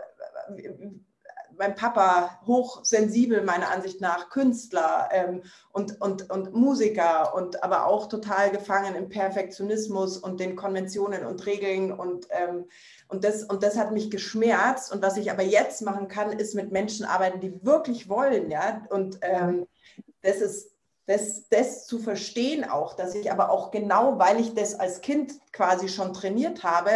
[1.59, 8.09] mein Papa hochsensibel meiner Ansicht nach, Künstler ähm, und, und, und Musiker und aber auch
[8.09, 12.66] total gefangen im Perfektionismus und den Konventionen und Regeln und, ähm,
[13.09, 14.92] und, das, und das hat mich geschmerzt.
[14.92, 18.85] Und was ich aber jetzt machen kann, ist mit Menschen arbeiten, die wirklich wollen, ja,
[18.90, 19.66] und ähm,
[20.22, 20.72] das ist
[21.09, 25.35] das, das zu verstehen auch, dass ich aber auch genau, weil ich das als Kind
[25.52, 26.90] quasi schon trainiert habe,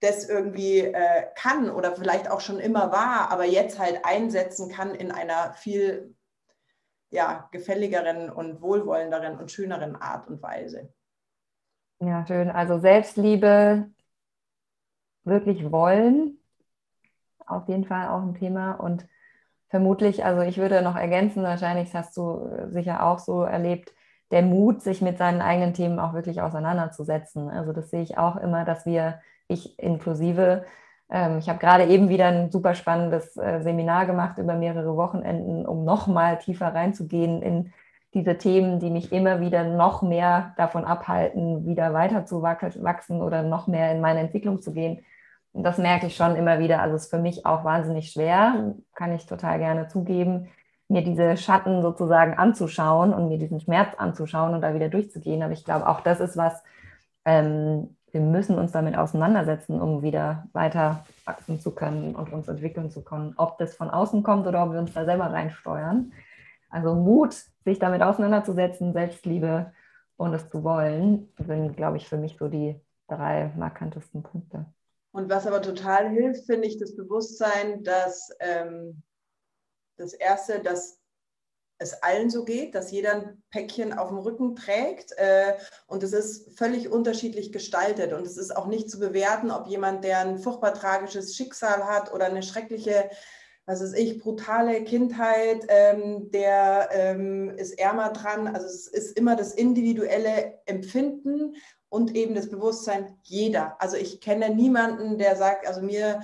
[0.00, 4.94] das irgendwie äh, kann oder vielleicht auch schon immer war, aber jetzt halt einsetzen kann
[4.94, 6.14] in einer viel
[7.10, 10.92] ja, gefälligeren und wohlwollenderen und schöneren Art und Weise.
[12.00, 12.50] Ja, schön.
[12.50, 13.90] Also Selbstliebe,
[15.24, 16.38] wirklich wollen,
[17.46, 18.72] auf jeden Fall auch ein Thema.
[18.72, 19.06] Und
[19.68, 23.94] vermutlich, also ich würde noch ergänzen, wahrscheinlich hast du sicher auch so erlebt,
[24.30, 27.48] der Mut, sich mit seinen eigenen Themen auch wirklich auseinanderzusetzen.
[27.48, 30.64] Also das sehe ich auch immer, dass wir ich inklusive.
[31.10, 35.66] Ähm, ich habe gerade eben wieder ein super spannendes äh, Seminar gemacht über mehrere Wochenenden,
[35.66, 37.72] um nochmal tiefer reinzugehen in
[38.14, 43.42] diese Themen, die mich immer wieder noch mehr davon abhalten, wieder weiter zu wachsen oder
[43.42, 45.04] noch mehr in meine Entwicklung zu gehen.
[45.52, 46.80] Und das merke ich schon immer wieder.
[46.80, 50.48] Also es ist für mich auch wahnsinnig schwer, kann ich total gerne zugeben,
[50.88, 55.42] mir diese Schatten sozusagen anzuschauen und mir diesen Schmerz anzuschauen und da wieder durchzugehen.
[55.42, 56.62] Aber ich glaube, auch das ist was,
[57.24, 62.90] ähm, wir müssen uns damit auseinandersetzen, um wieder weiter wachsen zu können und uns entwickeln
[62.90, 63.34] zu können.
[63.36, 66.12] Ob das von außen kommt oder ob wir uns da selber reinsteuern.
[66.70, 69.72] Also Mut, sich damit auseinanderzusetzen, Selbstliebe
[70.16, 74.66] und es zu wollen, sind, glaube ich, für mich so die drei markantesten Punkte.
[75.12, 79.02] Und was aber total hilft, finde ich, das Bewusstsein, dass ähm,
[79.96, 81.00] das Erste, dass
[81.78, 85.54] es allen so geht, dass jeder ein Päckchen auf dem Rücken trägt äh,
[85.86, 90.04] und es ist völlig unterschiedlich gestaltet und es ist auch nicht zu bewerten, ob jemand,
[90.04, 93.10] der ein furchtbar tragisches Schicksal hat oder eine schreckliche,
[93.66, 98.46] was weiß ich, brutale Kindheit, ähm, der ähm, ist ärmer dran.
[98.46, 101.56] Also es ist immer das individuelle Empfinden
[101.88, 103.80] und eben das Bewusstsein jeder.
[103.80, 106.20] Also ich kenne niemanden, der sagt, also mir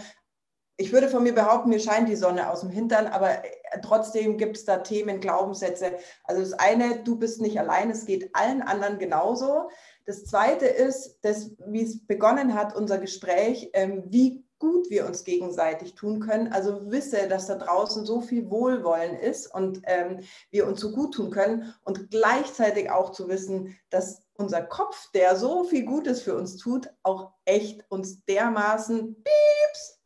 [0.79, 3.43] ich würde von mir behaupten, mir scheint die Sonne aus dem Hintern, aber
[3.83, 5.93] trotzdem gibt es da Themen, Glaubenssätze.
[6.25, 9.71] Also das eine, du bist nicht allein, es geht allen anderen genauso.
[10.05, 15.25] Das zweite ist, dass, wie es begonnen hat, unser Gespräch, ähm, wie gut wir uns
[15.25, 16.53] gegenseitig tun können.
[16.53, 21.15] Also wisse, dass da draußen so viel Wohlwollen ist und ähm, wir uns so gut
[21.15, 26.37] tun können und gleichzeitig auch zu wissen, dass unser Kopf, der so viel Gutes für
[26.37, 30.02] uns tut, auch echt uns dermaßen pieps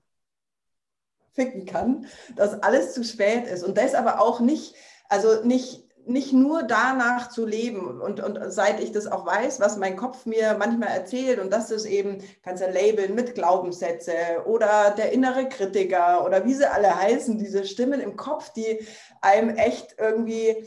[1.37, 3.63] ficken kann, dass alles zu spät ist.
[3.63, 4.75] Und das aber auch nicht,
[5.09, 8.01] also nicht, nicht nur danach zu leben.
[8.01, 11.71] Und, und seit ich das auch weiß, was mein Kopf mir manchmal erzählt, und das
[11.71, 14.13] ist eben, kannst du labeln mit Glaubenssätze
[14.47, 18.85] oder der innere Kritiker oder wie sie alle heißen, diese Stimmen im Kopf, die
[19.21, 20.67] einem echt irgendwie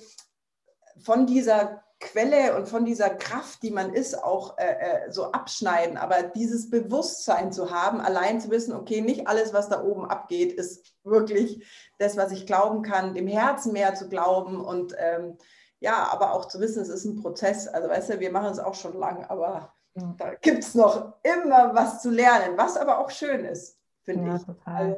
[1.02, 5.98] von dieser Quelle und von dieser Kraft, die man ist, auch äh, äh, so abschneiden.
[5.98, 10.54] Aber dieses Bewusstsein zu haben, allein zu wissen, okay, nicht alles, was da oben abgeht,
[10.54, 11.66] ist wirklich
[11.98, 15.38] das, was ich glauben kann, dem Herzen mehr zu glauben und ähm,
[15.82, 17.68] ja, aber auch zu wissen, es ist ein Prozess.
[17.68, 20.16] Also weißt du, wir machen es auch schon lang, aber ja.
[20.18, 24.36] da gibt es noch immer was zu lernen, was aber auch schön ist, finde ja,
[24.38, 24.44] ich.
[24.44, 24.98] Total.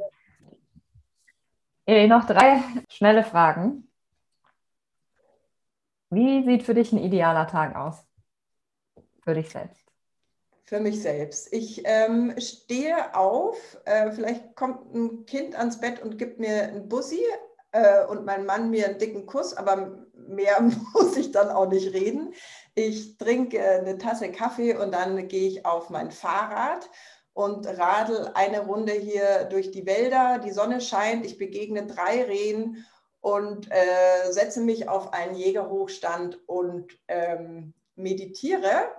[1.88, 3.91] Also, noch drei schnelle Fragen.
[6.14, 8.04] Wie sieht für dich ein idealer Tag aus?
[9.24, 9.82] Für dich selbst?
[10.66, 11.54] Für mich selbst.
[11.54, 16.90] Ich ähm, stehe auf, äh, vielleicht kommt ein Kind ans Bett und gibt mir ein
[16.90, 17.22] Bussi
[17.72, 20.62] äh, und mein Mann mir einen dicken Kuss, aber mehr
[20.94, 22.34] muss ich dann auch nicht reden.
[22.76, 26.90] Ich trinke äh, eine Tasse Kaffee und dann gehe ich auf mein Fahrrad
[27.32, 30.40] und radel eine Runde hier durch die Wälder.
[30.40, 32.86] Die Sonne scheint, ich begegne drei Rehen
[33.22, 38.90] und äh, setze mich auf einen Jägerhochstand und ähm, meditiere.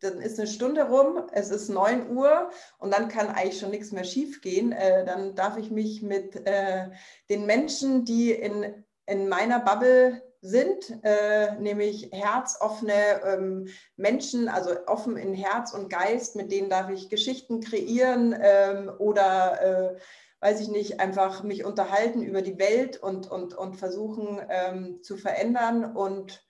[0.00, 3.92] Dann ist eine Stunde rum, es ist 9 Uhr und dann kann eigentlich schon nichts
[3.92, 4.72] mehr schiefgehen.
[4.72, 6.90] Äh, dann darf ich mich mit äh,
[7.30, 15.16] den Menschen, die in, in meiner Bubble sind, äh, nämlich herzoffene ähm, Menschen, also offen
[15.16, 19.98] in Herz und Geist, mit denen darf ich Geschichten kreieren ähm, oder äh,
[20.42, 25.16] weiß ich nicht, einfach mich unterhalten über die Welt und, und, und versuchen ähm, zu
[25.16, 25.94] verändern.
[25.96, 26.44] Und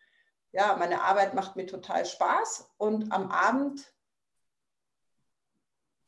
[0.50, 2.70] ja, meine Arbeit macht mir total Spaß.
[2.78, 3.92] Und am Abend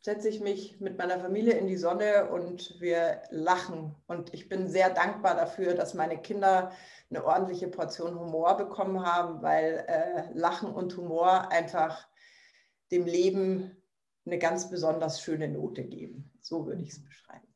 [0.00, 3.94] setze ich mich mit meiner Familie in die Sonne und wir lachen.
[4.06, 6.72] Und ich bin sehr dankbar dafür, dass meine Kinder
[7.10, 12.08] eine ordentliche Portion Humor bekommen haben, weil äh, Lachen und Humor einfach
[12.90, 13.76] dem Leben
[14.24, 16.32] eine ganz besonders schöne Note geben.
[16.40, 17.53] So würde ich es beschreiben.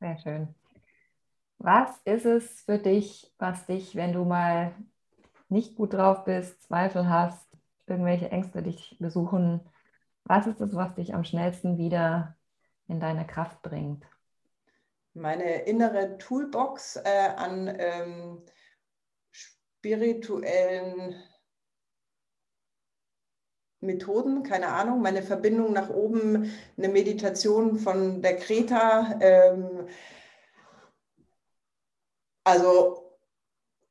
[0.00, 0.54] Sehr schön.
[1.58, 4.74] Was ist es für dich, was dich, wenn du mal
[5.48, 7.48] nicht gut drauf bist, Zweifel hast,
[7.86, 9.60] irgendwelche Ängste dich besuchen,
[10.24, 12.36] was ist es, was dich am schnellsten wieder
[12.86, 14.04] in deine Kraft bringt?
[15.14, 18.44] Meine innere Toolbox äh, an ähm,
[19.32, 21.16] spirituellen
[23.80, 29.18] Methoden, keine Ahnung, meine Verbindung nach oben, eine Meditation von der Kreta.
[29.20, 29.88] Ähm,
[32.44, 33.07] also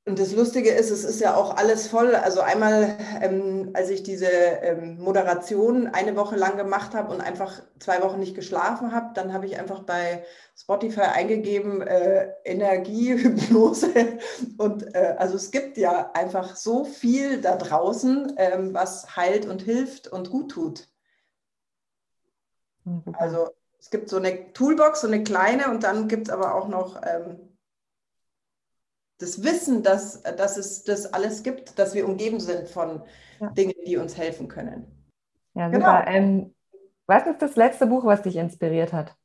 [0.08, 2.16] und das Lustige ist, es ist ja auch alles voll.
[2.16, 7.62] Also einmal, ähm, als ich diese ähm, Moderation eine Woche lang gemacht habe und einfach
[7.80, 10.24] zwei Wochen nicht geschlafen habe, dann habe ich einfach bei
[10.56, 13.90] Spotify eingegeben äh, Energie, Hypnose.
[14.58, 19.62] Und äh, also es gibt ja einfach so viel da draußen, ähm, was heilt und
[19.62, 20.88] hilft und gut tut.
[23.14, 26.68] Also es gibt so eine Toolbox, so eine kleine, und dann gibt es aber auch
[26.68, 27.47] noch ähm,
[29.20, 33.04] das Wissen, dass, dass es das alles gibt, dass wir umgeben sind von
[33.40, 33.50] ja.
[33.50, 34.86] Dingen, die uns helfen können.
[35.54, 35.86] Ja, genau.
[35.86, 36.06] super.
[36.06, 36.18] Genau.
[36.18, 36.56] Ähm,
[37.08, 39.16] was ist das letzte Buch, was dich inspiriert hat?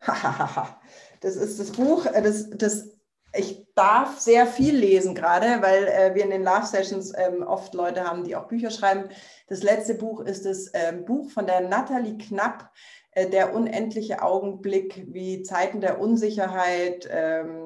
[1.20, 2.90] das ist das Buch, äh, das, das,
[3.34, 7.74] ich darf sehr viel lesen gerade, weil äh, wir in den Love Sessions ähm, oft
[7.74, 9.08] Leute haben, die auch Bücher schreiben.
[9.48, 12.70] Das letzte Buch ist das ähm, Buch von der Nathalie Knapp,
[13.12, 17.65] äh, Der unendliche Augenblick, wie Zeiten der Unsicherheit ähm,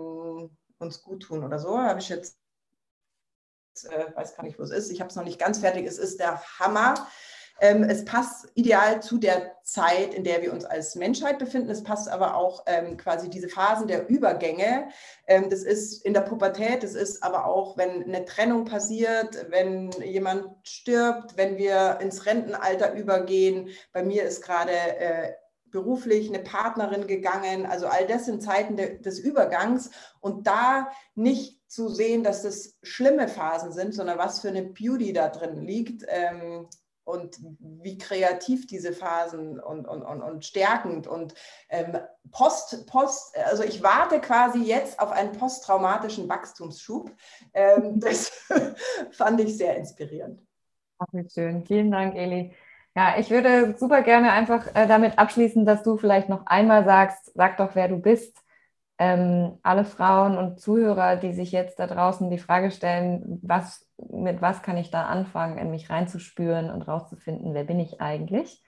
[0.80, 1.78] uns gut tun oder so.
[1.78, 2.36] Habe ich jetzt,
[3.84, 4.90] äh, weiß gar nicht, wo es ist.
[4.90, 5.86] Ich habe es noch nicht ganz fertig.
[5.86, 7.06] Es ist der Hammer.
[7.62, 11.68] Ähm, es passt ideal zu der Zeit, in der wir uns als Menschheit befinden.
[11.68, 14.88] Es passt aber auch ähm, quasi diese Phasen der Übergänge.
[15.26, 19.90] Ähm, das ist in der Pubertät, das ist aber auch, wenn eine Trennung passiert, wenn
[20.02, 23.68] jemand stirbt, wenn wir ins Rentenalter übergehen.
[23.92, 25.32] Bei mir ist gerade äh,
[25.70, 27.66] beruflich eine Partnerin gegangen.
[27.66, 32.78] Also all das sind Zeiten de, des Übergangs und da nicht zu sehen, dass das
[32.82, 36.04] schlimme Phasen sind, sondern was für eine Beauty da drin liegt.
[36.08, 36.68] Ähm,
[37.04, 41.34] und wie kreativ diese Phasen und, und, und, und stärkend und
[41.68, 41.98] ähm,
[42.30, 47.10] Post, Post, also ich warte quasi jetzt auf einen posttraumatischen Wachstumsschub.
[47.52, 48.30] Ähm, das
[49.10, 50.40] fand ich sehr inspirierend.
[50.98, 51.64] Ach, wie schön.
[51.64, 52.54] Vielen Dank, Eli.
[53.00, 57.32] Ja, ich würde super gerne einfach äh, damit abschließen, dass du vielleicht noch einmal sagst,
[57.34, 58.36] sag doch, wer du bist.
[58.98, 64.42] Ähm, alle Frauen und Zuhörer, die sich jetzt da draußen die Frage stellen, was mit
[64.42, 68.62] was kann ich da anfangen, in mich reinzuspüren und rauszufinden, wer bin ich eigentlich?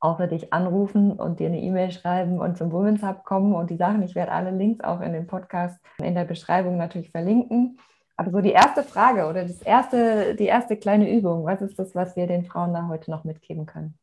[0.00, 3.76] Außer dich anrufen und dir eine E-Mail schreiben und zum Women's Hub kommen und die
[3.76, 4.02] Sachen.
[4.02, 7.78] Ich werde alle Links auch in dem Podcast in der Beschreibung natürlich verlinken.
[8.16, 11.94] Aber so die erste Frage oder das erste, die erste kleine Übung, was ist das,
[11.94, 13.98] was wir den Frauen da heute noch mitgeben können?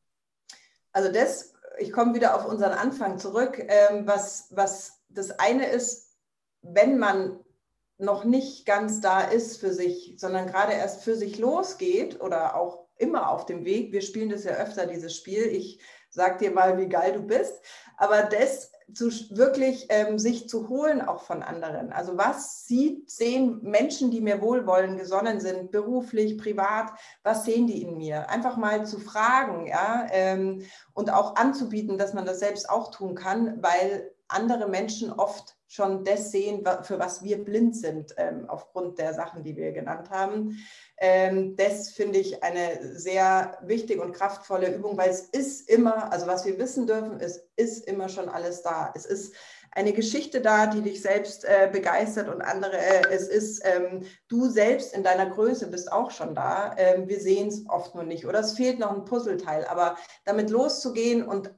[0.91, 6.17] Also das, ich komme wieder auf unseren Anfang zurück, ähm, was, was das eine ist,
[6.61, 7.39] wenn man
[7.97, 12.87] noch nicht ganz da ist für sich, sondern gerade erst für sich losgeht oder auch
[12.95, 13.91] immer auf dem Weg.
[13.91, 15.45] Wir spielen das ja öfter, dieses Spiel.
[15.45, 17.53] Ich sag dir mal, wie geil du bist.
[17.97, 21.91] Aber das zu wirklich ähm, sich zu holen auch von anderen.
[21.91, 26.91] Also was sieht, sehen Menschen, die mir wohlwollend gesonnen sind, beruflich, privat,
[27.23, 28.30] was sehen die in mir?
[28.30, 33.15] Einfach mal zu fragen, ja, ähm, und auch anzubieten, dass man das selbst auch tun
[33.15, 38.97] kann, weil andere Menschen oft schon das sehen, für was wir blind sind, ähm, aufgrund
[38.97, 40.58] der Sachen, die wir genannt haben.
[40.97, 46.25] Ähm, das finde ich eine sehr wichtige und kraftvolle Übung, weil es ist immer, also
[46.25, 48.91] was wir wissen dürfen, es ist immer schon alles da.
[48.95, 49.36] Es ist
[49.71, 54.49] eine Geschichte da, die dich selbst äh, begeistert und andere, äh, es ist, ähm, du
[54.49, 56.75] selbst in deiner Größe bist auch schon da.
[57.05, 61.27] Wir sehen es oft nur nicht oder es fehlt noch ein Puzzleteil, aber damit loszugehen
[61.27, 61.53] und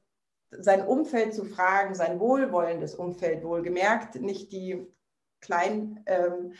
[0.51, 4.85] sein Umfeld zu fragen, sein wohlwollendes Umfeld wohlgemerkt, nicht die
[5.39, 6.53] klein ähm,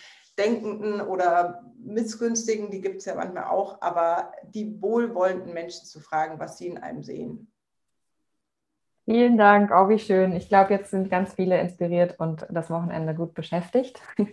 [1.07, 6.57] oder missgünstigen, die gibt es ja manchmal auch, aber die wohlwollenden Menschen zu fragen, was
[6.57, 7.51] sie in einem sehen.
[9.05, 10.33] Vielen Dank, auch wie schön.
[10.33, 14.01] Ich glaube, jetzt sind ganz viele inspiriert und das Wochenende gut beschäftigt.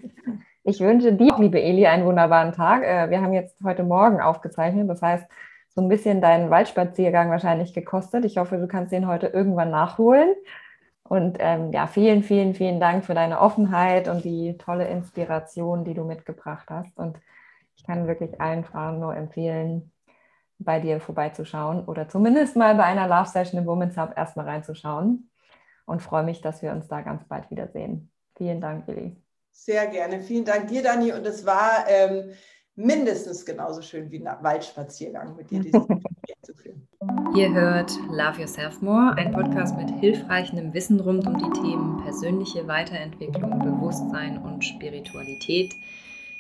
[0.65, 2.83] Ich wünsche dir, liebe Eli, einen wunderbaren Tag.
[2.83, 5.27] Äh, wir haben jetzt heute Morgen aufgezeichnet, das heißt,
[5.79, 8.25] so ein bisschen deinen Waldspaziergang wahrscheinlich gekostet.
[8.25, 10.35] Ich hoffe, du kannst den heute irgendwann nachholen.
[11.05, 15.95] Und ähm, ja, vielen, vielen, vielen Dank für deine Offenheit und die tolle Inspiration, die
[15.95, 16.99] du mitgebracht hast.
[16.99, 17.17] Und
[17.77, 19.93] ich kann wirklich allen Frauen nur empfehlen,
[20.59, 25.31] bei dir vorbeizuschauen oder zumindest mal bei einer Love Session im Women's Hub erstmal reinzuschauen.
[25.87, 28.11] Und freue mich, dass wir uns da ganz bald wiedersehen.
[28.37, 29.17] Vielen Dank, Willi.
[29.53, 30.23] Sehr gerne.
[30.23, 31.13] Vielen Dank dir, Dani.
[31.13, 32.33] Und es war ähm,
[32.79, 36.89] mindestens genauso schön wie ein Waldspaziergang mit dir dieses Gespräch zu führen.
[37.37, 42.67] Ihr hört Love Yourself More, ein Podcast mit hilfreichem Wissen rund um die Themen persönliche
[42.69, 45.75] Weiterentwicklung, Bewusstsein und Spiritualität.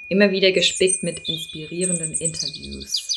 [0.08, 3.07] Immer wieder gespickt mit inspirierenden Interviews.